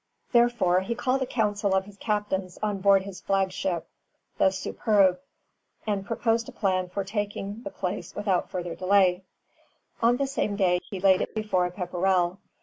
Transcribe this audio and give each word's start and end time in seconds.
Therefore 0.31 0.79
he 0.79 0.95
called 0.95 1.21
a 1.21 1.27
council 1.27 1.75
of 1.75 1.85
his 1.85 1.95
captains 1.95 2.57
on 2.63 2.79
board 2.79 3.03
his 3.03 3.21
flagship, 3.21 3.87
the 4.39 4.49
"Superbe," 4.49 5.19
and 5.85 6.03
proposed 6.07 6.49
a 6.49 6.51
plan 6.51 6.89
for 6.89 7.03
taking 7.03 7.61
the 7.61 7.69
place 7.69 8.15
without 8.15 8.49
further 8.49 8.73
delay. 8.73 9.21
On 10.01 10.17
the 10.17 10.25
same 10.25 10.55
day 10.55 10.79
he 10.89 10.99
laid 10.99 11.21
it 11.21 11.35
before 11.35 11.69
Pepperrell. 11.69 12.39